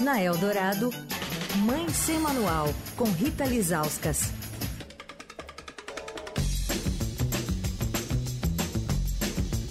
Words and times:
Na 0.00 0.18
Eldorado, 0.22 0.90
Mãe 1.56 1.86
Sem 1.90 2.18
Manual, 2.18 2.74
com 2.96 3.04
Rita 3.04 3.44
Lizauskas. 3.44 4.32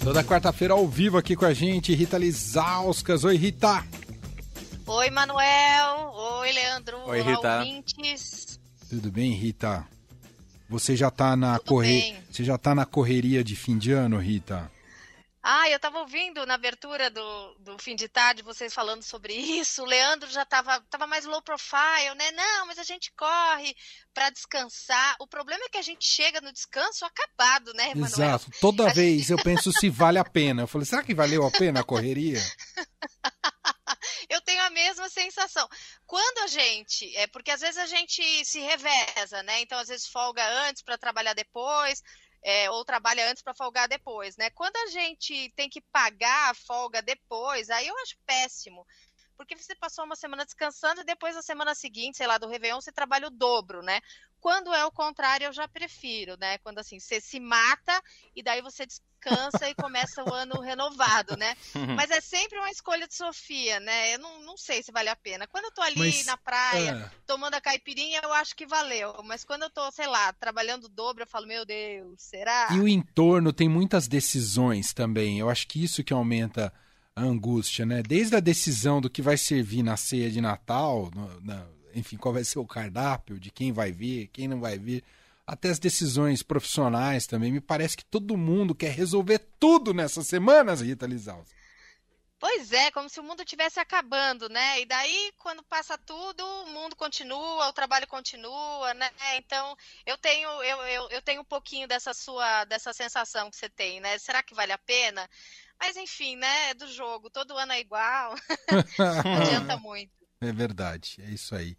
Toda 0.04 0.22
quarta-feira 0.22 0.74
ao 0.74 0.86
vivo 0.86 1.18
aqui 1.18 1.34
com 1.34 1.44
a 1.44 1.52
gente, 1.52 1.92
Rita 1.94 2.16
Lizauskas. 2.16 3.24
Oi, 3.24 3.36
Rita. 3.36 3.84
Oi, 4.86 5.10
Manuel. 5.10 6.12
Oi, 6.14 6.52
Leandro. 6.52 6.98
Oi, 7.06 7.22
Rita. 7.22 7.58
Ouvintes. 7.58 8.60
Tudo 8.88 9.10
bem, 9.10 9.32
Rita? 9.32 9.84
Você 10.68 10.94
já 10.94 11.10
tá 11.10 11.34
na 11.34 11.58
corre... 11.58 12.14
Você 12.30 12.44
já 12.44 12.56
tá 12.56 12.72
na 12.72 12.86
correria 12.86 13.42
de 13.42 13.56
fim 13.56 13.76
de 13.76 13.90
ano, 13.90 14.16
Rita? 14.16 14.70
Ah, 15.42 15.70
eu 15.70 15.76
estava 15.76 16.00
ouvindo 16.00 16.44
na 16.44 16.54
abertura 16.54 17.08
do, 17.08 17.54
do 17.60 17.78
fim 17.78 17.96
de 17.96 18.08
tarde 18.08 18.42
vocês 18.42 18.74
falando 18.74 19.02
sobre 19.02 19.32
isso. 19.32 19.82
O 19.82 19.86
Leandro 19.86 20.30
já 20.30 20.42
estava 20.42 20.80
tava 20.90 21.06
mais 21.06 21.24
low 21.24 21.40
profile, 21.40 22.14
né? 22.16 22.30
Não, 22.32 22.66
mas 22.66 22.78
a 22.78 22.82
gente 22.82 23.10
corre 23.16 23.74
para 24.12 24.28
descansar. 24.28 25.16
O 25.18 25.26
problema 25.26 25.64
é 25.64 25.68
que 25.70 25.78
a 25.78 25.82
gente 25.82 26.04
chega 26.06 26.42
no 26.42 26.52
descanso 26.52 27.06
acabado, 27.06 27.72
né, 27.72 27.92
Emanuel? 27.92 28.06
Exato. 28.06 28.50
Toda 28.60 28.90
a 28.90 28.92
vez 28.92 29.28
gente... 29.28 29.32
eu 29.32 29.42
penso 29.42 29.72
se 29.72 29.88
vale 29.88 30.18
a 30.18 30.24
pena. 30.24 30.62
Eu 30.62 30.68
falei, 30.68 30.84
será 30.84 31.02
que 31.02 31.14
valeu 31.14 31.46
a 31.46 31.50
pena 31.50 31.80
a 31.80 31.84
correria? 31.84 32.40
eu 34.28 34.42
tenho 34.42 34.62
a 34.62 34.70
mesma 34.70 35.08
sensação. 35.08 35.66
Quando 36.06 36.38
a 36.40 36.46
gente, 36.48 37.16
é 37.16 37.26
porque 37.26 37.50
às 37.50 37.62
vezes 37.62 37.78
a 37.78 37.86
gente 37.86 38.22
se 38.44 38.60
reveza, 38.60 39.42
né? 39.42 39.62
Então 39.62 39.78
às 39.78 39.88
vezes 39.88 40.06
folga 40.06 40.46
antes 40.68 40.82
para 40.82 40.98
trabalhar 40.98 41.32
depois 41.32 42.02
é, 42.42 42.70
ou 42.70 42.84
trabalha 42.84 43.30
antes 43.30 43.42
para 43.42 43.54
folgar 43.54 43.88
depois, 43.88 44.36
né? 44.36 44.50
Quando 44.50 44.76
a 44.76 44.86
gente 44.86 45.52
tem 45.56 45.68
que 45.68 45.80
pagar 45.80 46.50
a 46.50 46.54
folga 46.54 47.02
depois, 47.02 47.70
aí 47.70 47.86
eu 47.86 47.98
acho 47.98 48.16
péssimo. 48.26 48.86
Porque 49.40 49.56
você 49.56 49.74
passou 49.74 50.04
uma 50.04 50.16
semana 50.16 50.44
descansando 50.44 51.00
e 51.00 51.04
depois 51.04 51.34
na 51.34 51.40
semana 51.40 51.74
seguinte, 51.74 52.18
sei 52.18 52.26
lá, 52.26 52.36
do 52.36 52.46
Réveillon, 52.46 52.78
você 52.78 52.92
trabalha 52.92 53.26
o 53.26 53.30
dobro, 53.30 53.80
né? 53.80 53.98
Quando 54.38 54.70
é 54.74 54.84
o 54.84 54.92
contrário, 54.92 55.46
eu 55.46 55.52
já 55.52 55.66
prefiro, 55.66 56.36
né? 56.38 56.58
Quando 56.58 56.78
assim, 56.78 57.00
você 57.00 57.22
se 57.22 57.40
mata 57.40 58.02
e 58.36 58.42
daí 58.42 58.60
você 58.60 58.84
descansa 58.84 59.66
e 59.70 59.74
começa 59.74 60.22
o 60.22 60.34
ano 60.34 60.60
renovado, 60.60 61.38
né? 61.38 61.56
Uhum. 61.74 61.94
Mas 61.94 62.10
é 62.10 62.20
sempre 62.20 62.58
uma 62.58 62.70
escolha 62.70 63.08
de 63.08 63.14
Sofia, 63.14 63.80
né? 63.80 64.14
Eu 64.14 64.18
não, 64.18 64.42
não 64.42 64.58
sei 64.58 64.82
se 64.82 64.92
vale 64.92 65.08
a 65.08 65.16
pena. 65.16 65.46
Quando 65.46 65.64
eu 65.64 65.72
tô 65.72 65.80
ali 65.80 65.98
Mas, 65.98 66.26
na 66.26 66.36
praia, 66.36 67.10
é... 67.10 67.10
tomando 67.26 67.54
a 67.54 67.62
caipirinha, 67.62 68.20
eu 68.22 68.34
acho 68.34 68.54
que 68.54 68.66
valeu. 68.66 69.22
Mas 69.24 69.42
quando 69.42 69.62
eu 69.62 69.70
tô, 69.70 69.90
sei 69.90 70.06
lá, 70.06 70.34
trabalhando 70.34 70.84
o 70.84 70.90
dobro, 70.90 71.22
eu 71.22 71.26
falo, 71.26 71.46
meu 71.46 71.64
Deus, 71.64 72.20
será? 72.20 72.68
E 72.72 72.78
o 72.78 72.86
entorno 72.86 73.54
tem 73.54 73.70
muitas 73.70 74.06
decisões 74.06 74.92
também. 74.92 75.38
Eu 75.38 75.48
acho 75.48 75.66
que 75.66 75.82
isso 75.82 76.04
que 76.04 76.12
aumenta 76.12 76.70
angústia, 77.22 77.86
né? 77.86 78.02
Desde 78.02 78.36
a 78.36 78.40
decisão 78.40 79.00
do 79.00 79.10
que 79.10 79.22
vai 79.22 79.36
servir 79.36 79.82
na 79.82 79.96
ceia 79.96 80.30
de 80.30 80.40
Natal, 80.40 81.10
no, 81.14 81.40
na 81.40 81.66
enfim, 81.94 82.16
qual 82.16 82.34
vai 82.34 82.44
ser 82.44 82.58
o 82.58 82.66
cardápio, 82.66 83.38
de 83.38 83.50
quem 83.50 83.72
vai 83.72 83.92
vir, 83.92 84.28
quem 84.28 84.48
não 84.48 84.60
vai 84.60 84.78
vir, 84.78 85.04
até 85.46 85.68
as 85.68 85.78
decisões 85.78 86.42
profissionais 86.42 87.26
também. 87.26 87.52
Me 87.52 87.60
parece 87.60 87.96
que 87.96 88.04
todo 88.04 88.36
mundo 88.36 88.74
quer 88.74 88.92
resolver 88.92 89.40
tudo 89.58 89.92
nessas 89.92 90.26
semanas, 90.26 90.80
Rita 90.80 91.06
Lizaus. 91.06 91.48
Pois 92.38 92.72
é, 92.72 92.90
como 92.92 93.06
se 93.06 93.20
o 93.20 93.22
mundo 93.22 93.42
estivesse 93.42 93.78
acabando, 93.78 94.48
né? 94.48 94.80
E 94.80 94.86
daí, 94.86 95.30
quando 95.36 95.62
passa 95.62 95.98
tudo, 95.98 96.42
o 96.42 96.66
mundo 96.68 96.96
continua, 96.96 97.68
o 97.68 97.72
trabalho 97.72 98.06
continua, 98.06 98.94
né? 98.94 99.10
Então, 99.34 99.76
eu 100.06 100.16
tenho, 100.16 100.48
eu, 100.62 100.78
eu, 100.86 101.10
eu 101.10 101.20
tenho 101.20 101.42
um 101.42 101.44
pouquinho 101.44 101.86
dessa 101.86 102.14
sua, 102.14 102.64
dessa 102.64 102.94
sensação 102.94 103.50
que 103.50 103.56
você 103.58 103.68
tem, 103.68 104.00
né? 104.00 104.16
Será 104.16 104.42
que 104.42 104.54
vale 104.54 104.72
a 104.72 104.78
pena? 104.78 105.28
Mas 105.80 105.96
enfim, 105.96 106.36
né? 106.36 106.70
É 106.70 106.74
do 106.74 106.86
jogo, 106.86 107.30
todo 107.30 107.56
ano 107.56 107.72
é 107.72 107.80
igual. 107.80 108.34
Não 108.98 109.36
adianta 109.42 109.76
muito. 109.78 110.12
É 110.40 110.52
verdade, 110.52 111.16
é 111.20 111.30
isso 111.30 111.54
aí. 111.54 111.76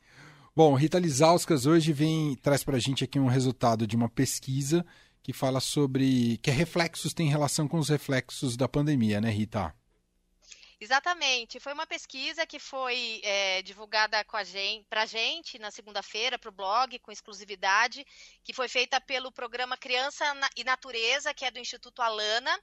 Bom, 0.55 0.73
Rita 0.75 0.99
Lizauskas 0.99 1.65
hoje 1.65 1.93
vem 1.93 2.35
traz 2.35 2.63
para 2.63 2.77
a 2.77 2.79
gente 2.79 3.03
aqui 3.03 3.19
um 3.19 3.27
resultado 3.27 3.87
de 3.87 3.95
uma 3.95 4.09
pesquisa 4.09 4.85
que 5.23 5.31
fala 5.31 5.59
sobre 5.59 6.37
que 6.41 6.51
reflexos 6.51 7.13
tem 7.13 7.29
relação 7.29 7.67
com 7.67 7.77
os 7.77 7.89
reflexos 7.89 8.57
da 8.57 8.67
pandemia, 8.67 9.21
né, 9.21 9.29
Rita? 9.29 9.73
Exatamente. 10.81 11.59
Foi 11.59 11.73
uma 11.73 11.85
pesquisa 11.85 12.43
que 12.43 12.57
foi 12.57 13.21
é, 13.23 13.61
divulgada 13.61 14.25
para 14.25 14.43
gente, 14.43 14.87
a 14.89 15.05
gente 15.05 15.59
na 15.59 15.69
segunda-feira 15.69 16.39
para 16.39 16.49
o 16.49 16.51
blog, 16.51 16.97
com 16.97 17.11
exclusividade, 17.11 18.03
que 18.43 18.51
foi 18.51 18.67
feita 18.67 18.99
pelo 18.99 19.31
programa 19.31 19.77
Criança 19.77 20.25
e 20.55 20.63
Natureza, 20.63 21.35
que 21.35 21.45
é 21.45 21.51
do 21.51 21.59
Instituto 21.59 22.01
Alana. 22.01 22.59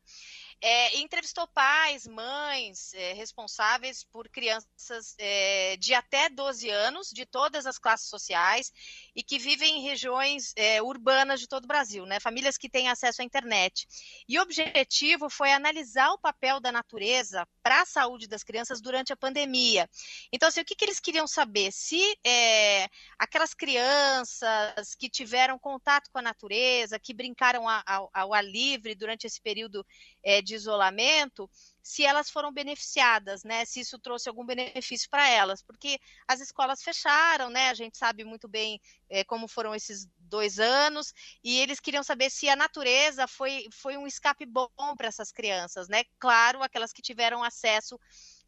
É, 0.60 0.98
entrevistou 0.98 1.46
pais, 1.46 2.08
mães 2.08 2.92
é, 2.92 3.12
responsáveis 3.12 4.02
por 4.02 4.28
crianças 4.28 5.14
é, 5.16 5.76
de 5.76 5.94
até 5.94 6.28
12 6.28 6.68
anos, 6.68 7.10
de 7.10 7.24
todas 7.24 7.66
as 7.66 7.78
classes 7.78 8.08
sociais, 8.08 8.72
e 9.14 9.22
que 9.22 9.38
vivem 9.38 9.78
em 9.78 9.82
regiões 9.82 10.52
é, 10.56 10.82
urbanas 10.82 11.38
de 11.38 11.46
todo 11.46 11.66
o 11.66 11.68
Brasil, 11.68 12.04
né? 12.04 12.18
famílias 12.18 12.58
que 12.58 12.68
têm 12.68 12.88
acesso 12.88 13.22
à 13.22 13.24
internet. 13.24 13.86
E 14.28 14.40
o 14.40 14.42
objetivo 14.42 15.30
foi 15.30 15.52
analisar 15.52 16.10
o 16.10 16.18
papel 16.18 16.58
da 16.58 16.72
natureza 16.72 17.46
para 17.62 17.82
a 17.82 17.86
saúde 17.86 18.07
das 18.28 18.42
crianças 18.42 18.80
durante 18.80 19.12
a 19.12 19.16
pandemia. 19.16 19.88
Então, 20.32 20.48
assim, 20.48 20.60
o 20.60 20.64
que, 20.64 20.74
que 20.74 20.84
eles 20.84 21.00
queriam 21.00 21.26
saber? 21.26 21.72
Se 21.72 22.00
é, 22.24 22.88
aquelas 23.18 23.52
crianças 23.52 24.94
que 24.98 25.10
tiveram 25.10 25.58
contato 25.58 26.10
com 26.10 26.18
a 26.18 26.22
natureza, 26.22 26.98
que 26.98 27.12
brincaram 27.12 27.68
ao, 27.68 28.10
ao 28.12 28.32
ar 28.32 28.44
livre 28.44 28.94
durante 28.94 29.26
esse 29.26 29.40
período 29.40 29.84
é, 30.22 30.40
de 30.40 30.54
isolamento, 30.54 31.50
se 31.82 32.04
elas 32.04 32.30
foram 32.30 32.52
beneficiadas, 32.52 33.44
né? 33.44 33.64
Se 33.64 33.80
isso 33.80 33.98
trouxe 33.98 34.28
algum 34.28 34.44
benefício 34.44 35.08
para 35.10 35.28
elas, 35.28 35.62
porque 35.62 35.98
as 36.26 36.40
escolas 36.40 36.82
fecharam, 36.82 37.50
né? 37.50 37.70
A 37.70 37.74
gente 37.74 37.96
sabe 37.96 38.24
muito 38.24 38.48
bem 38.48 38.80
é, 39.08 39.24
como 39.24 39.48
foram 39.48 39.74
esses 39.74 40.08
dois 40.18 40.58
anos, 40.58 41.14
e 41.42 41.58
eles 41.58 41.80
queriam 41.80 42.02
saber 42.02 42.30
se 42.30 42.48
a 42.48 42.56
natureza 42.56 43.26
foi, 43.26 43.66
foi 43.72 43.96
um 43.96 44.06
escape 44.06 44.44
bom 44.44 44.68
para 44.96 45.08
essas 45.08 45.32
crianças, 45.32 45.88
né? 45.88 46.04
Claro, 46.18 46.62
aquelas 46.62 46.92
que 46.92 47.00
tiveram 47.02 47.42
acesso 47.42 47.98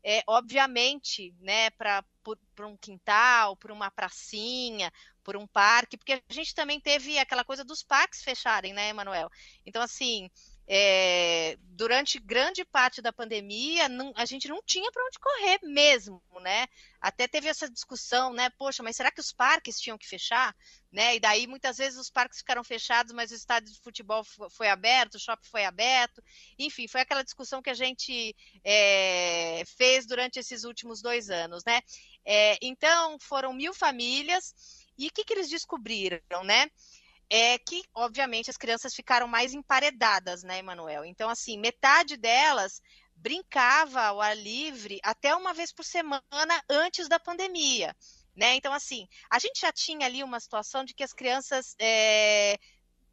é, 0.03 0.23
obviamente, 0.27 1.35
né, 1.41 1.71
para 1.71 2.05
um 2.67 2.77
quintal, 2.77 3.57
por 3.57 3.71
uma 3.71 3.91
pracinha, 3.91 4.91
por 5.23 5.37
um 5.37 5.47
parque, 5.47 5.97
porque 5.97 6.15
a 6.15 6.33
gente 6.33 6.55
também 6.55 6.81
teve 6.81 7.19
aquela 7.19 7.45
coisa 7.45 7.65
dos 7.65 7.83
parques 7.83 8.23
fecharem, 8.23 8.73
né, 8.73 8.89
Emanuel? 8.89 9.31
Então, 9.65 9.83
assim, 9.83 10.31
é, 10.73 11.59
durante 11.73 12.21
grande 12.21 12.65
parte 12.65 13.03
da 13.03 13.13
pandemia, 13.13 13.89
não, 13.89 14.13
a 14.15 14.25
gente 14.25 14.47
não 14.47 14.63
tinha 14.65 14.89
para 14.93 15.05
onde 15.05 15.19
correr 15.19 15.59
mesmo, 15.65 16.23
né? 16.41 16.69
Até 17.01 17.27
teve 17.27 17.49
essa 17.49 17.69
discussão, 17.69 18.33
né? 18.33 18.51
Poxa, 18.51 18.81
mas 18.81 18.95
será 18.95 19.11
que 19.11 19.21
os 19.21 19.33
parques 19.33 19.81
tinham 19.81 19.99
que 19.99 20.07
fechar? 20.07 20.55
Né? 20.93 21.17
E 21.17 21.21
daí 21.21 21.49
muitas 21.49 21.79
vezes 21.79 21.99
os 21.99 22.09
parques 22.09 22.39
ficaram 22.39 22.63
fechados, 22.63 23.13
mas 23.13 23.33
o 23.33 23.35
estádio 23.35 23.73
de 23.73 23.81
futebol 23.81 24.23
foi 24.49 24.69
aberto, 24.69 25.17
o 25.17 25.19
shopping 25.19 25.49
foi 25.49 25.65
aberto. 25.65 26.23
Enfim, 26.57 26.87
foi 26.87 27.01
aquela 27.01 27.25
discussão 27.25 27.61
que 27.61 27.71
a 27.71 27.75
gente 27.75 28.33
é, 28.63 29.65
fez 29.77 30.07
durante 30.07 30.39
esses 30.39 30.63
últimos 30.63 31.03
dois 31.03 31.31
anos, 31.31 31.65
né? 31.65 31.81
É, 32.25 32.57
então, 32.63 33.19
foram 33.19 33.53
mil 33.53 33.75
famílias. 33.75 34.55
E 34.97 35.09
o 35.09 35.11
que, 35.11 35.25
que 35.25 35.33
eles 35.33 35.49
descobriram, 35.49 36.45
né? 36.45 36.71
É 37.31 37.57
que, 37.59 37.83
obviamente, 37.95 38.51
as 38.51 38.57
crianças 38.57 38.93
ficaram 38.93 39.29
mais 39.29 39.55
emparedadas, 39.55 40.43
né, 40.43 40.59
Emanuel? 40.59 41.05
Então, 41.05 41.31
assim, 41.31 41.57
metade 41.57 42.17
delas 42.17 42.83
brincava 43.15 44.03
ao 44.03 44.21
ar 44.21 44.37
livre 44.37 44.99
até 45.03 45.35
uma 45.37 45.55
vez 45.55 45.73
por 45.73 45.85
semana 45.85 46.21
antes 46.69 47.09
da 47.09 47.21
pandemia. 47.21 47.95
Né? 48.35 48.55
Então, 48.55 48.73
assim, 48.73 49.07
a 49.31 49.39
gente 49.39 49.61
já 49.61 49.73
tinha 49.73 50.07
ali 50.07 50.25
uma 50.25 50.41
situação 50.41 50.85
de 50.85 50.95
que 50.95 51.05
as 51.05 51.13
crianças 51.13 51.75
é, 51.79 52.59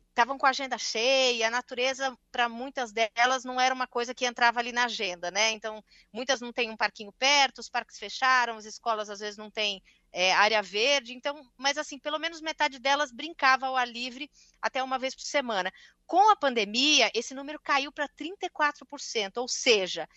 estavam 0.10 0.38
com 0.38 0.48
a 0.48 0.50
agenda 0.50 0.78
cheia, 0.78 1.48
a 1.48 1.52
natureza, 1.52 2.18
para 2.32 2.50
muitas 2.50 2.92
delas, 2.92 3.44
não 3.44 3.62
era 3.62 3.76
uma 3.76 3.86
coisa 3.86 4.16
que 4.16 4.26
entrava 4.26 4.60
ali 4.60 4.72
na 4.72 4.86
agenda, 4.86 5.30
né? 5.30 5.52
Então, 5.52 5.84
muitas 6.12 6.42
não 6.42 6.52
têm 6.52 6.72
um 6.72 6.78
parquinho 6.78 7.12
perto, 7.12 7.60
os 7.60 7.70
parques 7.70 8.00
fecharam, 8.00 8.58
as 8.58 8.66
escolas 8.66 9.10
às 9.10 9.20
vezes 9.20 9.38
não 9.38 9.52
têm 9.52 9.84
é, 10.20 10.34
área 10.34 10.64
verde, 10.64 11.14
então, 11.14 11.48
mas 11.56 11.78
assim, 11.78 12.00
pelo 12.00 12.18
menos 12.18 12.42
metade 12.42 12.80
delas 12.80 13.12
brincava 13.12 13.68
ao 13.68 13.78
ar 13.78 13.88
livre 13.88 14.32
até 14.60 14.82
uma 14.82 14.98
vez 14.98 15.14
por 15.14 15.22
semana. 15.22 15.72
Com 16.08 16.32
a 16.32 16.36
pandemia, 16.36 17.12
esse 17.14 17.36
número 17.36 17.60
caiu 17.60 17.92
para 17.92 18.10
34%, 18.10 19.38
ou 19.38 19.48
seja, 19.48 20.10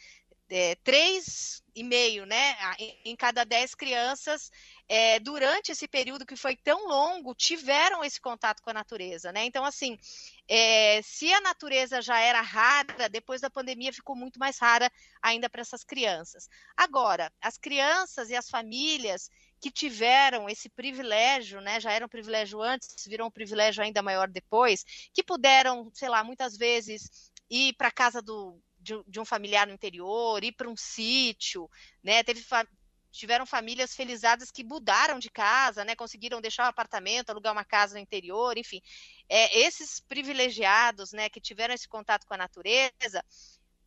é, 0.48 0.74
3,5 0.76 2.24
né, 2.24 2.56
em 3.04 3.14
cada 3.14 3.44
10 3.44 3.74
crianças, 3.74 4.50
é, 4.88 5.20
durante 5.20 5.70
esse 5.70 5.86
período 5.86 6.24
que 6.24 6.34
foi 6.34 6.56
tão 6.56 6.88
longo, 6.88 7.34
tiveram 7.34 8.02
esse 8.02 8.18
contato 8.18 8.62
com 8.62 8.70
a 8.70 8.74
natureza. 8.74 9.30
Né? 9.32 9.44
Então, 9.44 9.66
assim, 9.66 9.98
é, 10.48 11.02
se 11.02 11.30
a 11.30 11.42
natureza 11.42 12.00
já 12.00 12.18
era 12.18 12.40
rara, 12.40 13.06
depois 13.10 13.42
da 13.42 13.50
pandemia 13.50 13.92
ficou 13.92 14.16
muito 14.16 14.38
mais 14.40 14.58
rara 14.58 14.90
ainda 15.20 15.50
para 15.50 15.60
essas 15.60 15.84
crianças. 15.84 16.48
Agora, 16.74 17.30
as 17.38 17.58
crianças 17.58 18.30
e 18.30 18.34
as 18.34 18.48
famílias 18.48 19.28
que 19.60 19.70
tiveram 19.70 20.48
esse 20.48 20.68
privilégio, 20.68 21.60
né, 21.60 21.78
já 21.78 21.92
era 21.92 22.04
um 22.04 22.08
privilégio 22.08 22.62
antes, 22.62 23.04
virou 23.06 23.28
um 23.28 23.30
privilégio 23.30 23.82
ainda 23.82 24.02
maior 24.02 24.28
depois, 24.28 24.84
que 25.12 25.22
puderam, 25.22 25.90
sei 25.92 26.08
lá, 26.08 26.24
muitas 26.24 26.56
vezes 26.56 27.30
ir 27.50 27.74
para 27.74 27.90
casa 27.90 28.22
do, 28.22 28.58
de, 28.78 28.94
de, 29.06 29.20
um 29.20 29.24
familiar 29.24 29.66
no 29.66 29.74
interior, 29.74 30.42
ir 30.42 30.52
para 30.52 30.68
um 30.68 30.76
sítio, 30.76 31.68
né? 32.02 32.22
Teve 32.22 32.42
tiveram 33.10 33.44
famílias 33.44 33.94
felizadas 33.94 34.50
que 34.50 34.62
mudaram 34.62 35.18
de 35.18 35.28
casa, 35.30 35.84
né? 35.84 35.96
Conseguiram 35.96 36.40
deixar 36.40 36.64
um 36.64 36.68
apartamento, 36.68 37.30
alugar 37.30 37.52
uma 37.52 37.64
casa 37.64 37.94
no 37.94 38.00
interior, 38.00 38.56
enfim. 38.56 38.80
É, 39.28 39.58
esses 39.58 40.00
privilegiados, 40.00 41.12
né, 41.12 41.28
que 41.28 41.40
tiveram 41.40 41.74
esse 41.74 41.88
contato 41.88 42.26
com 42.26 42.34
a 42.34 42.38
natureza, 42.38 43.24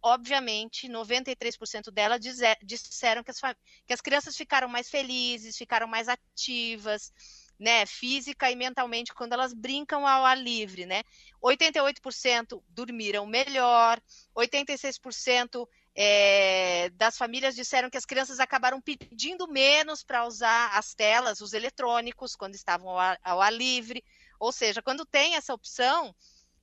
obviamente, 0.03 0.89
93% 0.89 1.89
delas 1.89 2.19
disseram 2.61 3.23
que 3.23 3.31
as, 3.31 3.39
que 3.87 3.93
as 3.93 4.01
crianças 4.01 4.35
ficaram 4.35 4.67
mais 4.67 4.89
felizes, 4.89 5.57
ficaram 5.57 5.87
mais 5.87 6.09
ativas, 6.09 7.11
né, 7.57 7.85
física 7.85 8.51
e 8.51 8.55
mentalmente 8.55 9.13
quando 9.13 9.31
elas 9.31 9.53
brincam 9.53 10.05
ao 10.05 10.25
ar 10.25 10.37
livre, 10.37 10.85
né? 10.85 11.03
88% 11.41 12.61
dormiram 12.67 13.25
melhor, 13.25 14.01
86% 14.35 15.67
é, 15.95 16.89
das 16.89 17.17
famílias 17.17 17.55
disseram 17.55 17.89
que 17.89 17.97
as 17.97 18.05
crianças 18.05 18.39
acabaram 18.39 18.81
pedindo 18.81 19.47
menos 19.47 20.03
para 20.03 20.25
usar 20.25 20.77
as 20.77 20.93
telas, 20.93 21.39
os 21.39 21.53
eletrônicos, 21.53 22.35
quando 22.35 22.55
estavam 22.55 22.89
ao 22.89 22.99
ar, 22.99 23.19
ao 23.23 23.41
ar 23.41 23.53
livre. 23.53 24.03
Ou 24.39 24.51
seja, 24.51 24.81
quando 24.81 25.05
tem 25.05 25.35
essa 25.35 25.53
opção, 25.53 26.13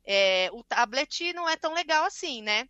é, 0.05 0.51
o 0.53 0.63
tablet 0.65 1.33
não 1.33 1.49
é 1.49 1.57
tão 1.57 1.73
legal 1.73 2.05
assim, 2.05 2.43
né? 2.43 2.69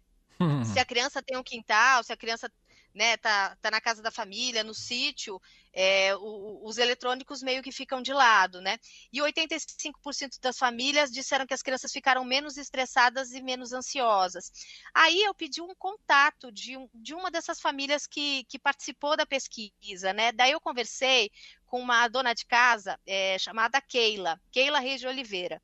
Se 0.65 0.79
a 0.79 0.85
criança 0.85 1.23
tem 1.23 1.37
um 1.37 1.43
quintal, 1.43 2.03
se 2.03 2.13
a 2.13 2.17
criança 2.17 2.51
né, 2.95 3.17
tá, 3.17 3.57
tá 3.61 3.71
na 3.71 3.81
casa 3.81 4.03
da 4.03 4.11
família, 4.11 4.65
no 4.65 4.75
sítio, 4.75 5.41
é, 5.73 6.13
os 6.17 6.79
eletrônicos 6.79 7.43
meio 7.43 7.63
que 7.63 7.71
ficam 7.71 8.03
de 8.03 8.13
lado, 8.13 8.61
né? 8.61 8.79
E 9.13 9.21
85% 9.21 10.41
das 10.41 10.59
famílias 10.59 11.11
disseram 11.11 11.47
que 11.47 11.55
as 11.55 11.63
crianças 11.63 11.93
ficaram 11.93 12.25
menos 12.25 12.57
estressadas 12.57 13.33
e 13.33 13.41
menos 13.41 13.73
ansiosas. 13.73 14.51
Aí 14.93 15.23
eu 15.23 15.35
pedi 15.35 15.61
um 15.63 15.75
contato 15.77 16.51
de, 16.51 16.77
um, 16.77 16.89
de 16.95 17.15
uma 17.15 17.31
dessas 17.31 17.61
famílias 17.61 18.07
que, 18.07 18.45
que 18.45 18.59
participou 18.59 19.17
da 19.17 19.27
pesquisa, 19.27 20.13
né? 20.13 20.33
Daí 20.33 20.53
eu 20.53 20.61
conversei 20.61 21.31
com 21.67 21.81
uma 21.81 22.09
dona 22.09 22.35
de 22.35 22.45
casa 22.45 22.99
é, 23.07 23.39
chamada 23.39 23.81
Keila, 23.81 24.41
Keila 24.51 24.81
Reis 24.81 25.01
de 25.01 25.07
Oliveira. 25.07 25.63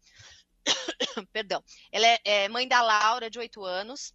Perdão. 1.32 1.62
Ela 1.90 2.06
é, 2.06 2.20
é 2.24 2.48
mãe 2.48 2.68
da 2.68 2.80
Laura, 2.82 3.28
de 3.28 3.38
8 3.40 3.64
anos 3.64 4.14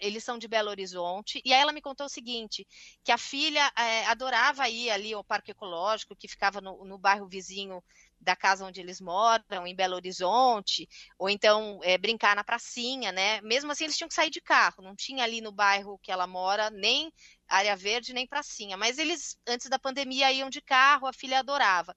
eles 0.00 0.24
são 0.24 0.38
de 0.38 0.48
Belo 0.48 0.70
Horizonte. 0.70 1.40
E 1.44 1.52
aí 1.52 1.60
ela 1.60 1.72
me 1.72 1.80
contou 1.80 2.06
o 2.06 2.10
seguinte: 2.10 2.66
que 3.04 3.12
a 3.12 3.18
filha 3.18 3.72
é, 3.76 4.06
adorava 4.06 4.68
ir 4.68 4.90
ali 4.90 5.12
ao 5.12 5.24
Parque 5.24 5.50
Ecológico, 5.50 6.16
que 6.16 6.28
ficava 6.28 6.60
no, 6.60 6.84
no 6.84 6.98
bairro 6.98 7.28
vizinho 7.28 7.82
da 8.22 8.36
casa 8.36 8.64
onde 8.64 8.80
eles 8.80 9.00
moram, 9.00 9.66
em 9.66 9.74
Belo 9.74 9.96
Horizonte, 9.96 10.88
ou 11.18 11.28
então 11.28 11.80
é, 11.82 11.98
brincar 11.98 12.36
na 12.36 12.44
pracinha, 12.44 13.10
né? 13.10 13.40
Mesmo 13.40 13.72
assim, 13.72 13.84
eles 13.84 13.96
tinham 13.96 14.08
que 14.08 14.14
sair 14.14 14.30
de 14.30 14.40
carro, 14.40 14.82
não 14.82 14.94
tinha 14.94 15.24
ali 15.24 15.40
no 15.40 15.50
bairro 15.50 15.98
que 15.98 16.12
ela 16.12 16.26
mora 16.26 16.70
nem 16.70 17.12
área 17.48 17.76
verde 17.76 18.14
nem 18.14 18.26
pracinha, 18.26 18.76
mas 18.76 18.96
eles 18.96 19.36
antes 19.46 19.68
da 19.68 19.78
pandemia 19.78 20.32
iam 20.32 20.48
de 20.48 20.60
carro, 20.60 21.06
a 21.06 21.12
filha 21.12 21.40
adorava. 21.40 21.94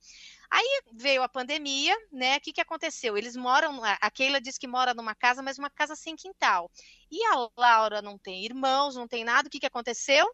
Aí 0.55 0.81
veio 0.93 1.21
a 1.21 1.27
pandemia, 1.27 1.93
né? 2.09 2.37
O 2.37 2.39
que, 2.39 2.53
que 2.53 2.61
aconteceu? 2.61 3.17
Eles 3.17 3.35
moram, 3.35 3.81
a 3.83 4.09
Keila 4.09 4.39
diz 4.39 4.57
que 4.57 4.65
mora 4.65 4.93
numa 4.93 5.13
casa, 5.13 5.41
mas 5.41 5.59
uma 5.59 5.69
casa 5.69 5.97
sem 5.97 6.15
quintal. 6.15 6.71
E 7.11 7.21
a 7.25 7.49
Laura 7.57 8.01
não 8.01 8.17
tem 8.17 8.45
irmãos, 8.45 8.95
não 8.95 9.05
tem 9.05 9.25
nada. 9.25 9.49
O 9.49 9.51
que, 9.51 9.59
que 9.59 9.65
aconteceu? 9.65 10.25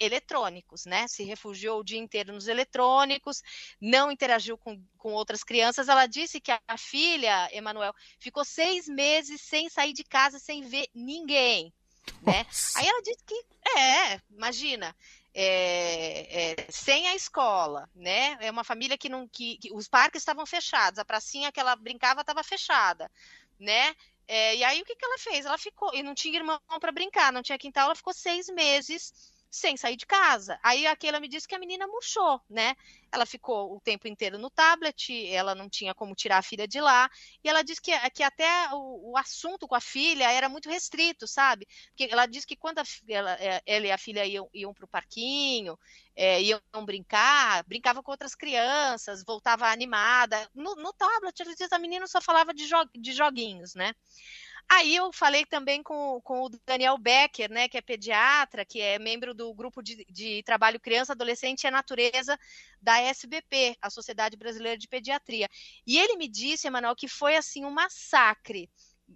eletrônicos, 0.00 0.86
né? 0.86 1.08
Se 1.08 1.24
refugiou 1.24 1.80
o 1.80 1.84
dia 1.84 1.98
inteiro 1.98 2.32
nos 2.32 2.46
eletrônicos, 2.46 3.42
não 3.80 4.12
interagiu 4.12 4.56
com, 4.56 4.80
com 4.96 5.12
outras 5.12 5.42
crianças. 5.42 5.88
Ela 5.88 6.06
disse 6.06 6.40
que 6.40 6.52
a, 6.52 6.60
a 6.68 6.78
filha, 6.78 7.48
Emanuel, 7.52 7.92
ficou 8.16 8.44
seis 8.44 8.86
meses 8.86 9.40
sem 9.40 9.68
sair 9.68 9.92
de 9.92 10.04
casa, 10.04 10.38
sem 10.38 10.62
ver 10.62 10.86
ninguém, 10.94 11.74
né? 12.22 12.46
Aí 12.76 12.86
ela 12.86 13.02
disse 13.02 13.24
que, 13.26 13.44
é, 13.76 14.20
imagina, 14.30 14.94
é, 15.40 16.50
é, 16.50 16.66
sem 16.68 17.06
a 17.06 17.14
escola, 17.14 17.88
né? 17.94 18.36
É 18.40 18.50
uma 18.50 18.64
família 18.64 18.98
que 18.98 19.08
não 19.08 19.28
que, 19.28 19.56
que 19.58 19.72
os 19.72 19.86
parques 19.86 20.20
estavam 20.20 20.44
fechados, 20.44 20.98
a 20.98 21.04
pracinha 21.04 21.52
que 21.52 21.60
ela 21.60 21.76
brincava 21.76 22.22
estava 22.22 22.42
fechada, 22.42 23.08
né? 23.56 23.94
É, 24.26 24.56
e 24.56 24.64
aí 24.64 24.82
o 24.82 24.84
que, 24.84 24.96
que 24.96 25.04
ela 25.04 25.16
fez? 25.18 25.46
Ela 25.46 25.56
ficou 25.56 25.94
e 25.94 26.02
não 26.02 26.12
tinha 26.12 26.36
irmão 26.36 26.60
para 26.80 26.90
brincar, 26.90 27.32
não 27.32 27.40
tinha 27.40 27.56
quintal, 27.56 27.84
ela 27.84 27.94
ficou 27.94 28.12
seis 28.12 28.48
meses 28.48 29.12
sem 29.50 29.76
sair 29.76 29.96
de 29.96 30.06
casa. 30.06 30.58
Aí 30.62 30.86
aquela 30.86 31.20
me 31.20 31.28
disse 31.28 31.48
que 31.48 31.54
a 31.54 31.58
menina 31.58 31.86
murchou, 31.86 32.40
né? 32.48 32.74
Ela 33.10 33.24
ficou 33.24 33.74
o 33.74 33.80
tempo 33.80 34.06
inteiro 34.06 34.38
no 34.38 34.50
tablet, 34.50 35.26
ela 35.28 35.54
não 35.54 35.68
tinha 35.68 35.94
como 35.94 36.14
tirar 36.14 36.38
a 36.38 36.42
filha 36.42 36.68
de 36.68 36.80
lá, 36.80 37.08
e 37.42 37.48
ela 37.48 37.62
disse 37.62 37.80
que, 37.80 37.92
que 38.10 38.22
até 38.22 38.68
o, 38.72 39.12
o 39.12 39.16
assunto 39.16 39.66
com 39.66 39.74
a 39.74 39.80
filha 39.80 40.30
era 40.30 40.48
muito 40.48 40.68
restrito, 40.68 41.26
sabe? 41.26 41.66
Porque 41.88 42.12
ela 42.12 42.26
disse 42.26 42.46
que 42.46 42.56
quando 42.56 42.80
a, 42.80 42.84
ela, 43.08 43.32
é, 43.40 43.62
ela 43.64 43.86
e 43.86 43.90
a 43.90 43.98
filha 43.98 44.26
iam, 44.26 44.48
iam 44.52 44.74
para 44.74 44.84
o 44.84 44.88
parquinho, 44.88 45.78
é, 46.14 46.42
iam 46.42 46.60
brincar, 46.84 47.64
brincava 47.64 48.02
com 48.02 48.10
outras 48.10 48.34
crianças, 48.34 49.24
voltava 49.24 49.68
animada. 49.68 50.48
No, 50.54 50.74
no 50.76 50.92
tablet, 50.92 51.40
ela 51.40 51.54
disse, 51.54 51.74
a 51.74 51.78
menina 51.78 52.06
só 52.06 52.20
falava 52.20 52.52
de, 52.52 52.66
jo 52.66 52.76
de 52.94 53.12
joguinhos, 53.12 53.74
né? 53.74 53.94
Aí 54.70 54.94
eu 54.94 55.10
falei 55.12 55.46
também 55.46 55.82
com, 55.82 56.20
com 56.20 56.42
o 56.42 56.50
Daniel 56.66 56.98
Becker, 56.98 57.50
né, 57.50 57.68
que 57.68 57.78
é 57.78 57.80
pediatra, 57.80 58.66
que 58.66 58.80
é 58.80 58.98
membro 58.98 59.32
do 59.34 59.52
grupo 59.54 59.82
de, 59.82 60.04
de 60.10 60.42
trabalho 60.42 60.78
Criança, 60.78 61.12
Adolescente 61.12 61.64
e 61.64 61.66
a 61.66 61.70
Natureza 61.70 62.38
da 62.80 63.00
SBP, 63.00 63.76
a 63.80 63.88
Sociedade 63.88 64.36
Brasileira 64.36 64.76
de 64.76 64.86
Pediatria. 64.86 65.48
E 65.86 65.98
ele 65.98 66.16
me 66.16 66.28
disse, 66.28 66.66
Emanuel, 66.66 66.94
que 66.94 67.08
foi 67.08 67.34
assim 67.34 67.64
um 67.64 67.70
massacre. 67.70 68.70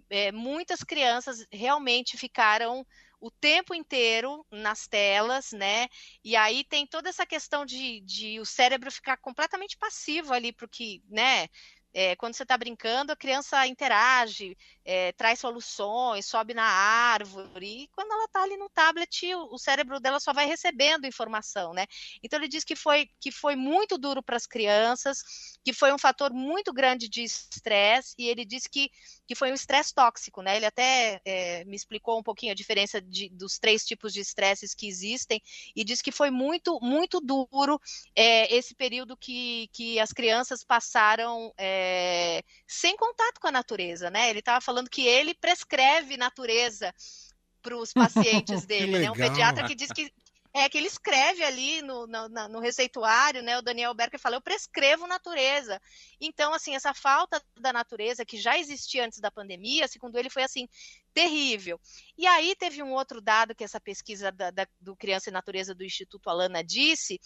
É, 0.09 0.31
muitas 0.31 0.83
crianças 0.83 1.45
realmente 1.51 2.17
ficaram 2.17 2.83
o 3.19 3.29
tempo 3.29 3.75
inteiro 3.75 4.45
nas 4.51 4.87
telas, 4.87 5.51
né? 5.51 5.87
E 6.23 6.35
aí 6.35 6.63
tem 6.63 6.85
toda 6.85 7.07
essa 7.07 7.25
questão 7.25 7.63
de, 7.63 8.01
de 8.01 8.39
o 8.39 8.45
cérebro 8.45 8.91
ficar 8.91 9.17
completamente 9.17 9.77
passivo 9.77 10.33
ali 10.33 10.51
para 10.51 10.65
o 10.65 10.69
que, 10.69 11.01
né? 11.07 11.47
É, 11.93 12.15
quando 12.15 12.33
você 12.33 12.43
está 12.43 12.57
brincando, 12.57 13.11
a 13.11 13.15
criança 13.15 13.67
interage, 13.67 14.57
é, 14.83 15.11
traz 15.11 15.39
soluções, 15.39 16.25
sobe 16.25 16.53
na 16.53 16.63
árvore, 16.63 17.83
e 17.83 17.87
quando 17.89 18.11
ela 18.11 18.25
está 18.25 18.41
ali 18.41 18.57
no 18.57 18.67
tablet, 18.69 19.33
o, 19.35 19.53
o, 19.53 19.59
cérebro 19.59 19.99
dela 19.99 20.19
só 20.19 20.33
vai 20.33 20.47
recebendo 20.47 21.05
informação, 21.05 21.71
né? 21.71 21.85
Então 22.23 22.39
ele 22.39 22.47
diz 22.47 22.63
que 22.63 22.75
foi, 22.75 23.07
que 23.19 23.31
foi 23.31 23.55
muito 23.55 23.97
duro 23.97 24.23
para 24.23 24.35
as 24.35 24.47
crianças, 24.47 25.19
que 25.63 25.71
foi 25.71 25.93
um 25.93 25.99
fator 25.99 26.33
muito 26.33 26.73
grande 26.73 27.07
de 27.07 27.21
estresse, 27.21 28.15
e 28.17 28.27
ele 28.27 28.43
disse 28.43 28.67
que, 28.67 28.89
que 29.27 29.35
foi 29.35 29.51
um 29.51 29.55
estresse 29.55 29.93
tóxico, 29.93 30.41
né? 30.41 30.57
Ele 30.57 30.65
até 30.65 31.21
é, 31.23 31.63
me 31.65 31.75
explicou 31.75 32.19
um 32.19 32.23
pouquinho 32.23 32.53
a 32.53 32.55
diferença 32.55 32.99
de, 32.99 33.29
dos 33.29 33.59
três 33.59 33.85
tipos 33.85 34.11
de 34.11 34.19
estresses 34.19 34.73
que 34.73 34.87
existem, 34.87 35.39
e 35.75 35.83
disse 35.83 36.03
que 36.03 36.11
foi 36.11 36.31
muito, 36.31 36.79
muito 36.81 37.21
duro 37.21 37.79
é, 38.15 38.53
esse 38.53 38.73
período 38.73 39.15
que, 39.15 39.69
que 39.71 39.99
as 39.99 40.11
crianças 40.11 40.63
passaram 40.63 41.53
é, 41.55 41.82
é, 41.83 42.43
sem 42.65 42.95
contato 42.95 43.39
com 43.39 43.47
a 43.47 43.51
natureza, 43.51 44.09
né? 44.09 44.29
Ele 44.29 44.39
estava 44.39 44.61
falando 44.61 44.89
que 44.89 45.05
ele 45.05 45.33
prescreve 45.33 46.15
natureza 46.15 46.93
para 47.61 47.77
os 47.77 47.91
pacientes 47.93 48.65
dele, 48.65 48.99
né? 48.99 49.11
Um 49.11 49.15
pediatra 49.15 49.67
que 49.67 49.75
diz 49.75 49.91
que 49.91 50.11
é 50.55 50.69
que 50.69 50.77
ele 50.77 50.85
escreve 50.85 51.43
ali 51.43 51.81
no, 51.81 52.05
no, 52.05 52.29
no, 52.29 52.59
receituário, 52.59 53.41
né? 53.41 53.57
O 53.57 53.61
Daniel 53.63 53.93
Berker 53.95 54.19
fala, 54.19 54.35
eu 54.35 54.41
prescrevo 54.41 55.07
natureza. 55.07 55.81
Então, 56.21 56.53
assim, 56.53 56.75
essa 56.75 56.93
falta 56.93 57.41
da 57.59 57.73
natureza 57.73 58.23
que 58.23 58.37
já 58.37 58.57
existia 58.57 59.03
antes 59.03 59.19
da 59.19 59.31
pandemia, 59.31 59.87
segundo 59.87 60.15
ele, 60.15 60.29
foi 60.29 60.43
assim 60.43 60.69
terrível. 61.11 61.81
E 62.15 62.27
aí 62.27 62.55
teve 62.55 62.83
um 62.83 62.93
outro 62.93 63.19
dado 63.19 63.55
que 63.55 63.63
essa 63.63 63.81
pesquisa 63.81 64.31
da, 64.31 64.51
da, 64.51 64.67
do 64.79 64.95
Criança 64.95 65.31
e 65.31 65.33
Natureza 65.33 65.73
do 65.73 65.83
Instituto 65.83 66.29
Alana 66.29 66.63
disse, 66.63 67.19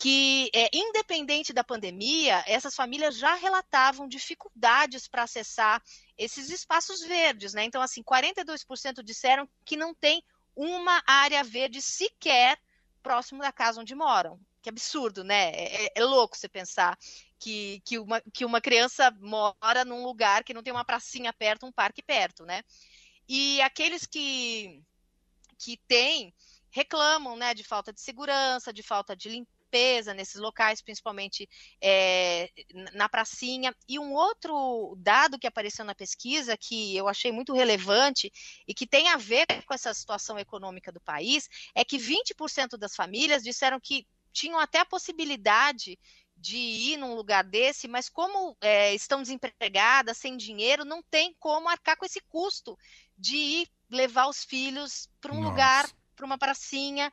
que, 0.00 0.50
é, 0.54 0.70
independente 0.72 1.52
da 1.52 1.62
pandemia, 1.62 2.42
essas 2.46 2.74
famílias 2.74 3.18
já 3.18 3.34
relatavam 3.34 4.08
dificuldades 4.08 5.06
para 5.06 5.24
acessar 5.24 5.82
esses 6.16 6.48
espaços 6.48 7.02
verdes, 7.02 7.52
né? 7.52 7.64
Então, 7.64 7.82
assim, 7.82 8.02
42% 8.02 9.02
disseram 9.02 9.46
que 9.62 9.76
não 9.76 9.94
tem 9.94 10.24
uma 10.56 11.02
área 11.06 11.44
verde 11.44 11.82
sequer 11.82 12.58
próximo 13.02 13.42
da 13.42 13.52
casa 13.52 13.82
onde 13.82 13.94
moram. 13.94 14.40
Que 14.62 14.70
absurdo, 14.70 15.22
né? 15.22 15.50
É, 15.50 15.84
é, 15.84 15.92
é 15.94 16.04
louco 16.04 16.34
você 16.34 16.48
pensar 16.48 16.98
que, 17.38 17.82
que, 17.84 17.98
uma, 17.98 18.22
que 18.32 18.46
uma 18.46 18.60
criança 18.60 19.10
mora 19.20 19.84
num 19.84 20.02
lugar 20.02 20.44
que 20.44 20.54
não 20.54 20.62
tem 20.62 20.72
uma 20.72 20.84
pracinha 20.84 21.30
perto, 21.30 21.66
um 21.66 21.72
parque 21.72 22.02
perto, 22.02 22.46
né? 22.46 22.62
E 23.28 23.60
aqueles 23.60 24.06
que, 24.06 24.82
que 25.58 25.76
têm 25.86 26.34
reclamam 26.70 27.36
né, 27.36 27.52
de 27.52 27.64
falta 27.64 27.92
de 27.92 28.00
segurança, 28.00 28.72
de 28.72 28.82
falta 28.82 29.14
de 29.14 29.28
limpeza 29.28 29.59
limpeza 29.70 30.12
nesses 30.12 30.40
locais, 30.40 30.82
principalmente 30.82 31.48
é, 31.80 32.50
na 32.92 33.08
pracinha. 33.08 33.74
E 33.88 33.98
um 33.98 34.12
outro 34.12 34.94
dado 34.98 35.38
que 35.38 35.46
apareceu 35.46 35.84
na 35.84 35.94
pesquisa, 35.94 36.56
que 36.56 36.96
eu 36.96 37.08
achei 37.08 37.30
muito 37.30 37.54
relevante 37.54 38.30
e 38.66 38.74
que 38.74 38.86
tem 38.86 39.08
a 39.08 39.16
ver 39.16 39.46
com 39.64 39.72
essa 39.72 39.94
situação 39.94 40.38
econômica 40.38 40.90
do 40.90 41.00
país, 41.00 41.48
é 41.74 41.84
que 41.84 41.96
20% 41.96 42.76
das 42.76 42.96
famílias 42.96 43.42
disseram 43.42 43.78
que 43.80 44.06
tinham 44.32 44.58
até 44.58 44.80
a 44.80 44.86
possibilidade 44.86 45.98
de 46.36 46.56
ir 46.56 46.96
num 46.96 47.14
lugar 47.14 47.44
desse, 47.44 47.86
mas 47.86 48.08
como 48.08 48.56
é, 48.60 48.94
estão 48.94 49.20
desempregadas, 49.20 50.16
sem 50.16 50.36
dinheiro, 50.36 50.84
não 50.84 51.02
tem 51.02 51.34
como 51.38 51.68
arcar 51.68 51.96
com 51.96 52.06
esse 52.06 52.20
custo 52.28 52.78
de 53.18 53.36
ir 53.36 53.68
levar 53.90 54.26
os 54.26 54.42
filhos 54.44 55.08
para 55.20 55.32
um 55.32 55.36
Nossa. 55.36 55.48
lugar, 55.48 55.90
para 56.16 56.24
uma 56.24 56.38
pracinha, 56.38 57.10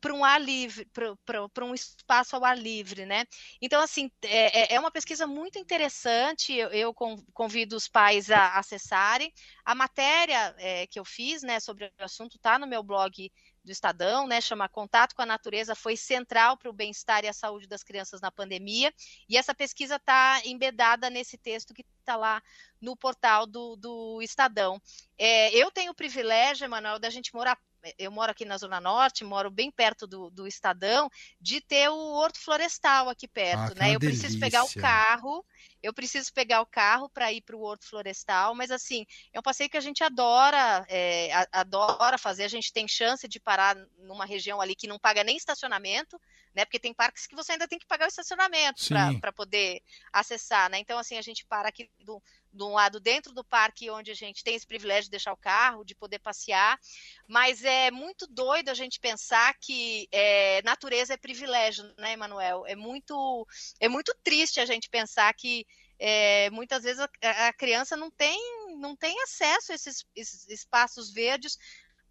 para 0.00 0.14
um 0.14 0.24
ar 0.24 0.40
livre, 0.40 0.88
para 1.24 1.64
um 1.64 1.74
espaço 1.74 2.36
ao 2.36 2.44
ar 2.44 2.56
livre, 2.56 3.04
né? 3.04 3.24
Então, 3.60 3.80
assim, 3.80 4.10
é, 4.22 4.74
é, 4.74 4.74
é 4.74 4.80
uma 4.80 4.90
pesquisa 4.90 5.26
muito 5.26 5.58
interessante, 5.58 6.52
eu, 6.52 6.68
eu 6.68 6.94
convido 7.32 7.76
os 7.76 7.88
pais 7.88 8.30
a 8.30 8.58
acessarem. 8.58 9.32
A 9.64 9.74
matéria 9.74 10.54
é, 10.58 10.86
que 10.86 10.98
eu 10.98 11.04
fiz, 11.04 11.42
né, 11.42 11.60
sobre 11.60 11.86
o 11.86 12.04
assunto 12.04 12.36
está 12.36 12.58
no 12.58 12.66
meu 12.66 12.82
blog 12.82 13.30
do 13.64 13.72
Estadão, 13.72 14.26
né, 14.26 14.40
chama 14.40 14.68
Contato 14.68 15.14
com 15.14 15.22
a 15.22 15.26
Natureza, 15.26 15.74
foi 15.74 15.96
central 15.96 16.56
para 16.56 16.70
o 16.70 16.72
bem-estar 16.72 17.24
e 17.24 17.28
a 17.28 17.32
saúde 17.32 17.66
das 17.66 17.82
crianças 17.82 18.20
na 18.20 18.30
pandemia, 18.30 18.92
e 19.28 19.36
essa 19.36 19.54
pesquisa 19.54 19.96
está 19.96 20.40
embedada 20.44 21.10
nesse 21.10 21.36
texto 21.36 21.74
que 21.74 21.84
está 22.00 22.16
lá 22.16 22.42
no 22.80 22.96
portal 22.96 23.46
do, 23.46 23.76
do 23.76 24.22
Estadão. 24.22 24.80
É, 25.18 25.54
eu 25.54 25.70
tenho 25.70 25.92
o 25.92 25.94
privilégio, 25.94 26.64
Emanuel, 26.64 26.98
da 26.98 27.10
gente 27.10 27.34
morar 27.34 27.58
eu 27.98 28.10
moro 28.10 28.30
aqui 28.30 28.44
na 28.44 28.58
Zona 28.58 28.80
Norte, 28.80 29.24
moro 29.24 29.50
bem 29.50 29.70
perto 29.70 30.06
do, 30.06 30.30
do 30.30 30.46
Estadão, 30.46 31.10
de 31.40 31.60
ter 31.60 31.88
o 31.88 31.96
Horto 31.96 32.40
Florestal 32.40 33.08
aqui 33.08 33.28
perto, 33.28 33.72
ah, 33.72 33.74
né? 33.74 33.94
Eu 33.94 33.98
delícia. 33.98 34.22
preciso 34.22 34.40
pegar 34.40 34.64
o 34.64 34.74
carro, 34.74 35.44
eu 35.82 35.92
preciso 35.92 36.32
pegar 36.32 36.60
o 36.60 36.66
carro 36.66 37.08
para 37.08 37.32
ir 37.32 37.40
para 37.42 37.56
o 37.56 37.62
Horto 37.62 37.86
Florestal, 37.88 38.54
mas 38.54 38.70
assim, 38.70 39.06
é 39.32 39.38
um 39.38 39.42
passeio 39.42 39.70
que 39.70 39.76
a 39.76 39.80
gente 39.80 40.02
adora, 40.02 40.84
é, 40.88 41.30
adora 41.52 42.18
fazer, 42.18 42.44
a 42.44 42.48
gente 42.48 42.72
tem 42.72 42.88
chance 42.88 43.26
de 43.28 43.40
parar 43.40 43.76
numa 43.98 44.26
região 44.26 44.60
ali 44.60 44.74
que 44.74 44.88
não 44.88 44.98
paga 44.98 45.22
nem 45.22 45.36
estacionamento, 45.36 46.20
né? 46.54 46.64
Porque 46.64 46.78
tem 46.78 46.92
parques 46.92 47.26
que 47.26 47.36
você 47.36 47.52
ainda 47.52 47.68
tem 47.68 47.78
que 47.78 47.86
pagar 47.86 48.06
o 48.06 48.08
estacionamento 48.08 48.82
para 49.20 49.32
poder 49.32 49.80
acessar, 50.12 50.68
né? 50.70 50.78
Então, 50.78 50.98
assim, 50.98 51.16
a 51.16 51.22
gente 51.22 51.46
para 51.46 51.68
aqui 51.68 51.88
do, 52.00 52.22
de 52.58 52.64
um 52.64 52.72
lado 52.72 53.00
dentro 53.00 53.32
do 53.32 53.44
parque 53.44 53.88
onde 53.88 54.10
a 54.10 54.14
gente 54.14 54.44
tem 54.44 54.54
esse 54.54 54.66
privilégio 54.66 55.04
de 55.04 55.12
deixar 55.12 55.32
o 55.32 55.36
carro, 55.36 55.84
de 55.84 55.94
poder 55.94 56.18
passear, 56.18 56.78
mas 57.26 57.64
é 57.64 57.90
muito 57.90 58.26
doido 58.26 58.68
a 58.68 58.74
gente 58.74 59.00
pensar 59.00 59.54
que 59.60 60.08
é, 60.12 60.60
natureza 60.62 61.14
é 61.14 61.16
privilégio, 61.16 61.84
né, 61.96 62.12
Emanuel? 62.12 62.66
É 62.66 62.74
muito, 62.74 63.46
é 63.80 63.88
muito 63.88 64.14
triste 64.22 64.60
a 64.60 64.66
gente 64.66 64.90
pensar 64.90 65.32
que 65.34 65.64
é, 65.98 66.50
muitas 66.50 66.82
vezes 66.82 67.00
a, 67.00 67.48
a, 67.48 67.52
criança 67.52 67.96
não 67.96 68.10
tem, 68.10 68.38
não 68.76 68.94
tem 68.94 69.20
acesso 69.22 69.72
a 69.72 69.74
esses, 69.74 70.04
esses 70.14 70.48
espaços 70.48 71.12
verdes 71.12 71.56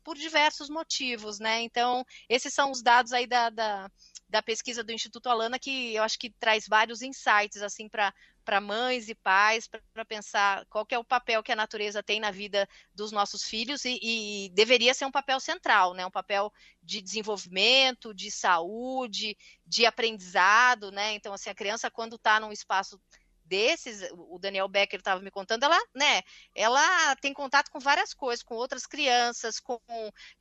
por 0.04 0.18
diversos 0.18 0.70
motivos, 0.70 1.40
né? 1.40 1.62
Então, 1.62 2.06
esses 2.30 2.54
são 2.54 2.72
os 2.72 2.82
dados 2.82 3.12
aí 3.12 3.28
da, 3.28 3.50
da, 3.50 3.92
da 4.30 4.42
pesquisa 4.42 4.84
do 4.84 4.92
Instituto 4.92 5.30
Alana 5.30 5.60
que 5.60 5.96
eu 5.96 6.04
acho 6.04 6.18
que 6.18 6.30
traz 6.30 6.66
vários 6.68 7.02
insights 7.02 7.62
assim 7.62 7.90
para 7.90 8.14
para 8.48 8.62
mães 8.62 9.10
e 9.10 9.14
pais 9.14 9.68
para 9.68 10.06
pensar 10.06 10.66
qual 10.68 10.88
é 10.90 10.98
o 10.98 11.04
papel 11.04 11.44
que 11.44 11.52
a 11.52 11.56
natureza 11.56 12.02
tem 12.02 12.18
na 12.18 12.32
vida 12.32 12.66
dos 12.96 13.12
nossos 13.12 13.44
filhos 13.44 13.84
e, 13.84 14.00
e, 14.02 14.50
deveria 14.54 14.94
ser 14.94 15.04
um 15.04 15.12
papel 15.12 15.38
central, 15.42 15.94
né? 15.94 16.06
Um 16.06 16.12
papel 16.12 16.50
de 16.82 17.02
desenvolvimento, 17.02 18.14
de 18.14 18.32
saúde, 18.32 19.38
de 19.66 19.86
aprendizado, 19.86 20.94
né? 20.94 21.14
Então, 21.14 21.34
assim, 21.34 21.50
a 21.50 21.56
criança 21.56 21.92
quando 21.92 22.16
está 22.16 22.40
num 22.40 22.54
espaço 22.54 22.98
desses, 23.48 24.10
o 24.14 24.38
Daniel 24.40 24.68
Becker 24.68 25.00
estava 25.00 25.22
me 25.22 25.32
contando, 25.32 25.64
ela, 25.64 25.80
né, 25.96 26.22
ela 26.54 27.16
tem 27.18 27.34
contato 27.34 27.72
com 27.72 27.80
várias 27.80 28.14
coisas, 28.14 28.44
com 28.44 28.56
outras 28.56 28.86
crianças, 28.86 29.60
com, 29.60 29.80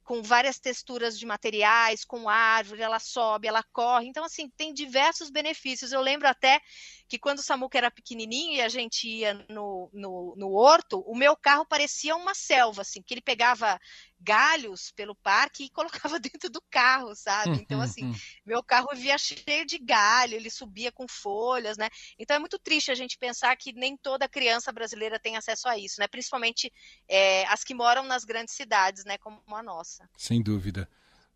com 0.04 0.22
várias 0.22 0.58
texturas 0.58 1.18
de 1.18 1.24
materiais, 1.24 2.04
com 2.04 2.28
árvore, 2.28 2.82
ela 2.82 2.98
sobe, 2.98 3.48
ela 3.48 3.62
corre, 3.72 4.08
então, 4.08 4.24
assim, 4.24 4.48
tem 4.50 4.74
diversos 4.74 5.30
benefícios. 5.30 5.92
Eu 5.92 6.00
lembro 6.00 6.28
até 6.28 6.60
que 7.08 7.18
quando 7.18 7.38
o 7.38 7.42
Samuca 7.42 7.78
era 7.78 7.90
pequenininho 7.90 8.54
e 8.54 8.60
a 8.60 8.68
gente 8.68 9.08
ia 9.08 9.34
no, 9.48 9.88
no, 9.92 10.34
no 10.36 10.52
horto, 10.52 11.00
o 11.00 11.16
meu 11.16 11.36
carro 11.36 11.64
parecia 11.64 12.16
uma 12.16 12.34
selva, 12.34 12.82
assim, 12.82 13.02
que 13.02 13.14
ele 13.14 13.20
pegava 13.20 13.78
galhos 14.20 14.90
pelo 14.92 15.14
parque 15.14 15.64
e 15.64 15.70
colocava 15.70 16.18
dentro 16.20 16.50
do 16.50 16.60
carro, 16.70 17.14
sabe? 17.14 17.56
Então, 17.56 17.80
assim, 17.80 18.14
meu 18.44 18.62
carro 18.62 18.88
via 18.94 19.16
cheio 19.18 19.66
de 19.66 19.78
galho, 19.78 20.34
ele 20.34 20.50
subia 20.50 20.90
com 20.90 21.06
folhas, 21.08 21.76
né? 21.76 21.88
Então 22.18 22.36
é 22.36 22.38
muito 22.38 22.58
triste 22.58 22.90
a 22.90 22.94
gente 22.94 23.18
pensar 23.18 23.56
que 23.56 23.72
nem 23.72 23.96
toda 23.96 24.28
criança 24.28 24.72
brasileira 24.72 25.18
tem 25.18 25.36
acesso 25.36 25.68
a 25.68 25.78
isso, 25.78 26.00
né? 26.00 26.08
Principalmente 26.08 26.72
é, 27.08 27.46
as 27.46 27.62
que 27.62 27.74
moram 27.74 28.04
nas 28.04 28.24
grandes 28.24 28.54
cidades, 28.54 29.04
né? 29.04 29.18
Como 29.18 29.40
a 29.48 29.62
nossa. 29.62 30.08
Sem 30.16 30.42
dúvida. 30.42 30.88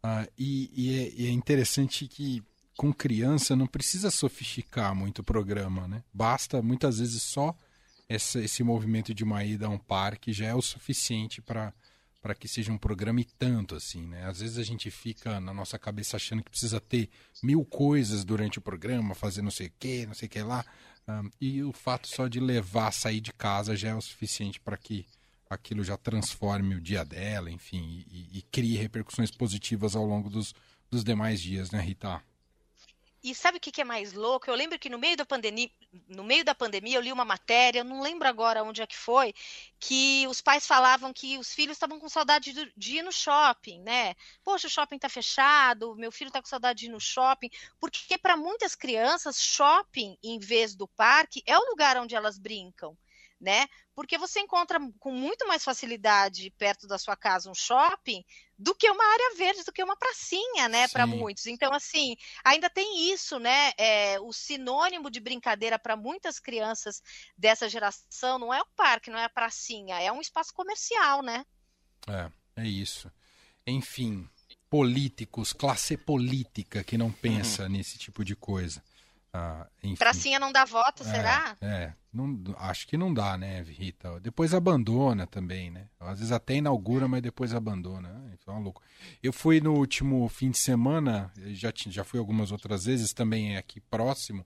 Ah, 0.02 0.26
e, 0.38 0.70
e, 0.74 0.98
é, 0.98 1.12
e 1.14 1.26
é 1.28 1.30
interessante 1.30 2.08
que 2.08 2.42
com 2.76 2.92
criança 2.92 3.54
não 3.54 3.66
precisa 3.66 4.10
sofisticar 4.10 4.94
muito 4.94 5.18
o 5.18 5.24
programa, 5.24 5.86
né? 5.86 6.02
Basta 6.12 6.62
muitas 6.62 6.98
vezes 6.98 7.22
só 7.22 7.54
esse, 8.08 8.38
esse 8.40 8.64
movimento 8.64 9.14
de 9.14 9.22
uma 9.22 9.44
ida 9.44 9.66
a 9.66 9.68
um 9.68 9.78
parque 9.78 10.32
já 10.32 10.46
é 10.46 10.54
o 10.54 10.62
suficiente 10.62 11.42
para 11.42 11.74
para 12.20 12.34
que 12.34 12.46
seja 12.46 12.72
um 12.72 12.78
programa 12.78 13.20
e 13.20 13.24
tanto 13.24 13.74
assim, 13.74 14.06
né? 14.06 14.26
Às 14.26 14.40
vezes 14.40 14.58
a 14.58 14.62
gente 14.62 14.90
fica 14.90 15.40
na 15.40 15.54
nossa 15.54 15.78
cabeça 15.78 16.16
achando 16.16 16.42
que 16.42 16.50
precisa 16.50 16.80
ter 16.80 17.08
mil 17.42 17.64
coisas 17.64 18.24
durante 18.24 18.58
o 18.58 18.62
programa, 18.62 19.14
fazer 19.14 19.42
não 19.42 19.50
sei 19.50 19.68
o 19.68 19.72
que, 19.78 20.06
não 20.06 20.14
sei 20.14 20.26
o 20.26 20.30
que 20.30 20.42
lá, 20.42 20.64
um, 21.08 21.30
e 21.40 21.62
o 21.62 21.72
fato 21.72 22.06
só 22.08 22.28
de 22.28 22.38
levar, 22.38 22.92
sair 22.92 23.20
de 23.20 23.32
casa 23.32 23.74
já 23.74 23.90
é 23.90 23.94
o 23.94 24.00
suficiente 24.00 24.60
para 24.60 24.76
que 24.76 25.06
aquilo 25.48 25.82
já 25.82 25.96
transforme 25.96 26.76
o 26.76 26.80
dia 26.80 27.04
dela, 27.04 27.50
enfim, 27.50 28.04
e, 28.08 28.38
e, 28.38 28.42
crie 28.42 28.76
repercussões 28.76 29.32
positivas 29.32 29.96
ao 29.96 30.06
longo 30.06 30.30
dos, 30.30 30.54
dos 30.88 31.02
demais 31.02 31.40
dias, 31.40 31.72
né, 31.72 31.80
Rita? 31.80 32.22
E 33.22 33.34
sabe 33.34 33.58
o 33.58 33.60
que, 33.60 33.80
é 33.80 33.84
mais 33.84 34.14
louco? 34.14 34.48
Eu 34.48 34.54
lembro 34.54 34.78
que 34.78 34.88
no 34.88 34.98
meio 34.98 35.16
da 35.16 35.26
pandemia, 35.26 35.70
no 36.08 36.24
meio 36.24 36.42
da 36.42 36.54
pandemia, 36.54 36.96
eu 36.96 37.02
li 37.02 37.12
uma 37.12 37.24
matéria, 37.24 37.80
eu 37.80 37.84
não 37.84 38.00
lembro 38.00 38.26
agora 38.26 38.64
onde 38.64 38.80
é 38.80 38.86
que 38.86 38.96
foi, 38.96 39.34
que 39.78 40.26
os 40.28 40.40
pais 40.40 40.66
falavam 40.66 41.12
que 41.12 41.36
os 41.36 41.52
filhos 41.52 41.76
estavam 41.76 42.00
com 42.00 42.08
saudade 42.08 42.52
de, 42.74 42.96
ir 42.96 43.02
no 43.02 43.12
shopping, 43.12 43.80
né? 43.82 44.14
Poxa, 44.42 44.68
o 44.68 44.70
shopping 44.70 44.96
está 44.96 45.08
fechado, 45.08 45.94
meu 45.96 46.10
filho 46.10 46.28
está 46.28 46.40
com 46.40 46.48
saudade 46.48 46.80
de 46.80 46.86
ir 46.86 46.88
no 46.88 47.00
shopping, 47.00 47.50
porque 47.78 48.16
para 48.16 48.36
muitas 48.36 48.74
crianças, 48.74 49.42
shopping, 49.42 50.16
em 50.22 50.38
vez 50.38 50.74
do 50.74 50.88
parque, 50.88 51.42
é 51.46 51.58
o 51.58 51.70
lugar 51.70 51.98
onde 51.98 52.14
elas 52.14 52.38
brincam 52.38 52.96
né? 53.40 53.66
Porque 53.94 54.18
você 54.18 54.40
encontra 54.40 54.78
com 54.98 55.12
muito 55.12 55.46
mais 55.48 55.64
facilidade 55.64 56.50
perto 56.58 56.86
da 56.86 56.98
sua 56.98 57.16
casa 57.16 57.50
um 57.50 57.54
shopping 57.54 58.24
do 58.58 58.74
que 58.74 58.90
uma 58.90 59.04
área 59.04 59.36
verde, 59.36 59.64
do 59.64 59.72
que 59.72 59.82
uma 59.82 59.96
pracinha, 59.96 60.68
né, 60.68 60.86
para 60.88 61.06
muitos. 61.06 61.46
Então, 61.46 61.72
assim, 61.72 62.14
ainda 62.44 62.68
tem 62.68 63.10
isso, 63.10 63.38
né? 63.38 63.72
É, 63.78 64.20
o 64.20 64.32
sinônimo 64.32 65.10
de 65.10 65.18
brincadeira 65.18 65.78
para 65.78 65.96
muitas 65.96 66.38
crianças 66.38 67.02
dessa 67.36 67.68
geração 67.68 68.38
não 68.38 68.52
é 68.52 68.60
o 68.60 68.66
parque, 68.76 69.10
não 69.10 69.18
é 69.18 69.24
a 69.24 69.30
pracinha, 69.30 69.98
é 70.00 70.12
um 70.12 70.20
espaço 70.20 70.52
comercial, 70.52 71.22
né? 71.22 71.46
É, 72.06 72.30
é 72.62 72.66
isso. 72.66 73.10
Enfim, 73.66 74.28
políticos, 74.68 75.52
classe 75.52 75.96
política 75.96 76.84
que 76.84 76.98
não 76.98 77.10
pensa 77.10 77.64
uhum. 77.64 77.70
nesse 77.70 77.96
tipo 77.96 78.24
de 78.24 78.36
coisa. 78.36 78.82
Ah, 79.32 79.66
Pracinha 79.96 80.40
não 80.40 80.50
dá 80.50 80.64
voto, 80.64 81.04
é, 81.04 81.06
será? 81.06 81.56
É, 81.60 81.92
não, 82.12 82.42
acho 82.58 82.86
que 82.88 82.96
não 82.96 83.14
dá, 83.14 83.36
né, 83.36 83.62
Rita? 83.62 84.18
Depois 84.20 84.52
abandona 84.52 85.26
também, 85.26 85.70
né? 85.70 85.88
Às 86.00 86.18
vezes 86.18 86.32
até 86.32 86.56
inaugura, 86.56 87.06
mas 87.06 87.22
depois 87.22 87.54
abandona. 87.54 88.28
Então 88.34 88.56
é 88.56 88.60
louco. 88.60 88.82
Eu 89.22 89.32
fui 89.32 89.60
no 89.60 89.74
último 89.74 90.28
fim 90.28 90.50
de 90.50 90.58
semana, 90.58 91.30
já, 91.52 91.72
já 91.74 92.02
fui 92.02 92.18
algumas 92.18 92.50
outras 92.50 92.86
vezes, 92.86 93.12
também 93.12 93.54
é 93.54 93.58
aqui 93.58 93.80
próximo. 93.80 94.44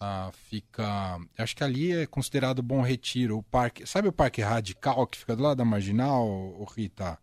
Ah, 0.00 0.30
fica. 0.50 1.18
Acho 1.38 1.56
que 1.56 1.64
ali 1.64 1.92
é 1.92 2.06
considerado 2.06 2.62
Bom 2.62 2.82
Retiro. 2.82 3.38
O 3.38 3.42
parque. 3.42 3.86
Sabe 3.86 4.08
o 4.08 4.12
Parque 4.12 4.42
Radical 4.42 5.06
que 5.06 5.18
fica 5.18 5.34
do 5.34 5.42
lado 5.42 5.56
da 5.56 5.64
Marginal, 5.64 6.26
Rita? 6.76 7.18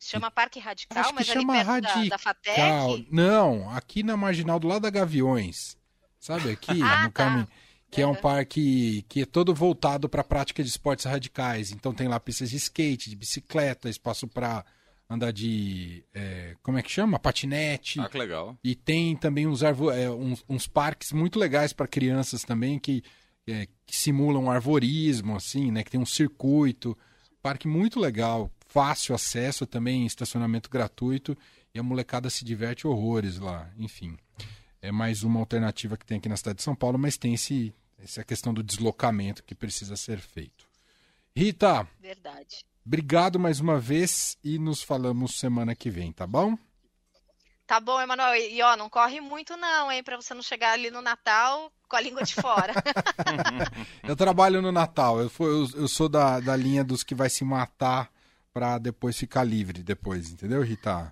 Chama 0.00 0.30
Parque 0.30 0.58
Radical, 0.58 1.02
Acho 1.02 1.14
mas 1.14 1.26
que 1.26 1.32
chama 1.32 1.54
ali 1.54 1.64
perto 1.64 1.68
Radical. 1.68 2.02
Da, 2.02 2.08
da 2.08 2.18
Fatec? 2.18 3.08
Não, 3.10 3.70
aqui 3.70 4.02
na 4.02 4.16
Marginal, 4.16 4.58
do 4.58 4.66
lado 4.66 4.82
da 4.82 4.90
Gaviões. 4.90 5.78
Sabe, 6.24 6.52
aqui 6.52 6.70
ah, 6.82 7.04
no 7.04 7.10
tá. 7.10 7.24
caminho. 7.24 7.48
Que 7.90 8.00
é 8.00 8.06
um 8.06 8.14
parque 8.14 9.04
que 9.08 9.20
é 9.20 9.26
todo 9.26 9.54
voltado 9.54 10.08
para 10.08 10.22
a 10.22 10.24
prática 10.24 10.64
de 10.64 10.68
esportes 10.68 11.04
radicais. 11.04 11.70
Então 11.70 11.92
tem 11.92 12.08
lá 12.08 12.18
pistas 12.18 12.50
de 12.50 12.56
skate, 12.56 13.10
de 13.10 13.14
bicicleta, 13.14 13.90
espaço 13.90 14.26
para 14.26 14.64
andar 15.08 15.32
de. 15.32 16.02
É, 16.12 16.56
como 16.62 16.78
é 16.78 16.82
que 16.82 16.90
chama? 16.90 17.20
Patinete. 17.20 18.00
Ah, 18.00 18.08
que 18.08 18.18
legal. 18.18 18.58
E 18.64 18.74
tem 18.74 19.14
também 19.14 19.46
uns, 19.46 19.62
arvo, 19.62 19.92
é, 19.92 20.10
uns, 20.10 20.42
uns 20.48 20.66
parques 20.66 21.12
muito 21.12 21.38
legais 21.38 21.72
para 21.72 21.86
crianças 21.86 22.42
também 22.42 22.80
que, 22.80 23.04
é, 23.46 23.68
que 23.86 23.94
simulam 23.94 24.50
arvorismo, 24.50 25.36
assim, 25.36 25.70
né? 25.70 25.84
Que 25.84 25.90
tem 25.90 26.00
um 26.00 26.06
circuito. 26.06 26.98
Parque 27.40 27.68
muito 27.68 28.00
legal, 28.00 28.50
fácil 28.66 29.14
acesso 29.14 29.66
também, 29.66 30.04
estacionamento 30.04 30.70
gratuito. 30.70 31.36
E 31.72 31.78
a 31.78 31.82
molecada 31.82 32.28
se 32.30 32.44
diverte 32.44 32.88
horrores 32.88 33.38
lá, 33.38 33.70
enfim 33.78 34.16
é 34.84 34.92
mais 34.92 35.22
uma 35.22 35.40
alternativa 35.40 35.96
que 35.96 36.04
tem 36.04 36.18
aqui 36.18 36.28
na 36.28 36.36
cidade 36.36 36.58
de 36.58 36.62
São 36.62 36.74
Paulo, 36.74 36.98
mas 36.98 37.16
tem 37.16 37.32
esse, 37.32 37.74
essa 37.98 38.22
questão 38.22 38.52
do 38.52 38.62
deslocamento 38.62 39.42
que 39.42 39.54
precisa 39.54 39.96
ser 39.96 40.18
feito. 40.20 40.66
Rita. 41.34 41.88
Verdade. 41.98 42.62
Obrigado 42.84 43.40
mais 43.40 43.60
uma 43.60 43.80
vez 43.80 44.36
e 44.44 44.58
nos 44.58 44.82
falamos 44.82 45.38
semana 45.38 45.74
que 45.74 45.88
vem, 45.88 46.12
tá 46.12 46.26
bom? 46.26 46.58
Tá 47.66 47.80
bom, 47.80 47.98
Emanuel. 47.98 48.36
E 48.36 48.60
ó, 48.60 48.76
não 48.76 48.90
corre 48.90 49.22
muito 49.22 49.56
não, 49.56 49.90
hein, 49.90 50.02
para 50.02 50.16
você 50.16 50.34
não 50.34 50.42
chegar 50.42 50.72
ali 50.72 50.90
no 50.90 51.00
Natal 51.00 51.72
com 51.88 51.96
a 51.96 52.00
língua 52.02 52.22
de 52.22 52.34
fora. 52.34 52.74
eu 54.06 54.14
trabalho 54.14 54.60
no 54.60 54.70
Natal. 54.70 55.18
Eu, 55.18 55.32
eu, 55.40 55.70
eu 55.76 55.88
sou 55.88 56.10
da, 56.10 56.40
da 56.40 56.54
linha 56.54 56.84
dos 56.84 57.02
que 57.02 57.14
vai 57.14 57.30
se 57.30 57.42
matar 57.42 58.10
para 58.52 58.76
depois 58.76 59.16
ficar 59.16 59.44
livre 59.44 59.82
depois, 59.82 60.30
entendeu, 60.30 60.60
Rita? 60.60 61.10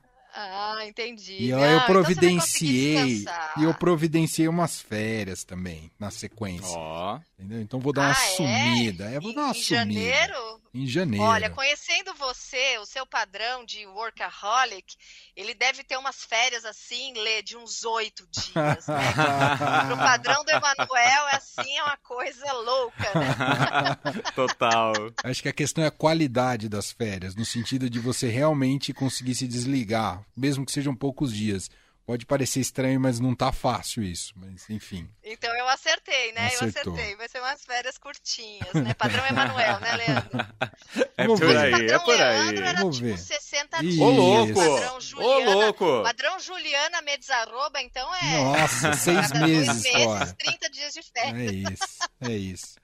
Ah, 0.82 0.88
entendi. 0.88 1.36
E 1.44 1.50
Não, 1.52 1.60
eu 1.64 1.76
então 1.76 1.86
providenciei. 1.86 3.04
descansar. 3.16 3.54
e 3.58 3.62
eu 3.64 3.74
providenciei 3.74 4.48
umas 4.48 4.80
férias 4.80 5.44
também, 5.44 5.90
na 5.98 6.10
sequência. 6.10 6.76
Ó. 6.76 7.18
Entendeu? 7.38 7.60
Então 7.60 7.78
vou 7.80 7.92
dar 7.92 8.02
uma 8.02 8.08
Ah, 8.10 8.24
é? 8.24 8.36
sumida. 8.36 9.04
É, 9.10 9.20
vou 9.20 9.30
Em, 9.30 9.34
dar 9.34 9.42
uma 9.42 9.50
em 9.50 9.54
sumida. 9.54 9.76
janeiro? 9.76 10.51
Em 10.74 10.86
janeiro. 10.86 11.22
Olha, 11.24 11.50
conhecendo 11.50 12.14
você, 12.14 12.78
o 12.78 12.86
seu 12.86 13.04
padrão 13.04 13.62
de 13.62 13.86
workaholic, 13.86 14.96
ele 15.36 15.52
deve 15.52 15.84
ter 15.84 15.98
umas 15.98 16.24
férias 16.24 16.64
assim, 16.64 17.12
Lê, 17.12 17.42
de 17.42 17.58
uns 17.58 17.84
oito 17.84 18.26
dias, 18.30 18.86
né? 18.86 19.12
Pro 19.86 19.96
padrão 19.98 20.42
do 20.42 20.50
Emanuel, 20.50 21.28
é 21.28 21.36
assim, 21.36 21.76
é 21.76 21.84
uma 21.84 21.98
coisa 21.98 22.50
louca, 22.52 23.12
né? 23.14 24.22
Total. 24.34 24.94
Acho 25.22 25.42
que 25.42 25.48
a 25.50 25.52
questão 25.52 25.84
é 25.84 25.88
a 25.88 25.90
qualidade 25.90 26.70
das 26.70 26.90
férias, 26.90 27.36
no 27.36 27.44
sentido 27.44 27.90
de 27.90 27.98
você 27.98 28.28
realmente 28.28 28.94
conseguir 28.94 29.34
se 29.34 29.46
desligar, 29.46 30.24
mesmo 30.34 30.64
que 30.64 30.72
sejam 30.72 30.94
poucos 30.94 31.34
dias. 31.34 31.68
Pode 32.04 32.26
parecer 32.26 32.58
estranho, 32.60 32.98
mas 33.00 33.20
não 33.20 33.32
tá 33.34 33.52
fácil 33.52 34.02
isso. 34.02 34.32
Mas 34.36 34.68
enfim. 34.68 35.08
Então 35.22 35.54
eu 35.56 35.68
acertei, 35.68 36.32
né? 36.32 36.46
Acertou. 36.48 36.66
Eu 36.94 36.98
acertei. 36.98 37.16
Vai 37.16 37.28
ser 37.28 37.38
umas 37.38 37.64
férias 37.64 37.96
curtinhas, 37.96 38.74
né? 38.74 38.92
Padrão 38.94 39.24
Emanuel, 39.26 39.78
né, 39.80 39.96
Leandro? 39.96 40.30
É 41.16 41.26
Vamos 41.26 41.40
por 41.40 41.56
aí, 41.56 41.68
é 41.68 41.70
padrão 41.70 42.00
por 42.04 42.16
Leandro 42.16 42.62
aí. 42.62 42.68
era 42.68 42.78
Vamos 42.80 42.96
tipo 42.96 43.08
ver. 43.08 43.18
60 43.18 43.78
Ih, 43.84 43.88
dias. 43.90 44.00
Ô, 44.00 44.10
louco! 44.10 44.54
Padrão 44.54 44.96
Ô, 44.96 45.00
Juliana, 45.00 45.54
louco! 45.54 46.02
Padrão 46.02 46.40
Juliana 46.40 47.02
Medzarroba, 47.02 47.80
então 47.82 48.14
é. 48.16 48.44
Nossa, 48.44 48.92
seis 48.96 49.28
cada 49.30 49.46
meses 49.46 49.66
dois 49.66 49.82
meses, 49.84 50.04
fora. 50.04 50.26
30 50.38 50.70
dias 50.70 50.92
de 50.94 51.02
férias. 51.02 51.36
É 51.40 51.72
isso, 51.72 51.98
é 52.20 52.32
isso. 52.32 52.76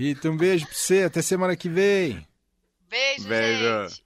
Então, 0.00 0.32
um 0.32 0.36
beijo 0.36 0.66
pra 0.66 0.74
você, 0.74 1.04
até 1.04 1.22
semana 1.22 1.56
que 1.56 1.68
vem. 1.68 2.26
Beijo, 2.88 3.28
Beijo. 3.28 3.88
gente. 3.88 4.02